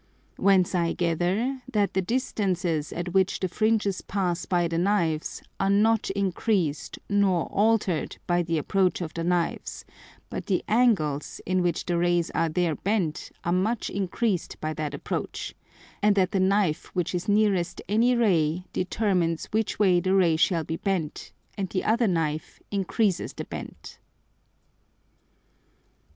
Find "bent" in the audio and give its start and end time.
12.73-13.29, 20.77-21.31, 23.45-23.99